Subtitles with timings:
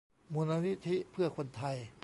[0.33, 1.77] มูลนิธิเพื่อคนไทย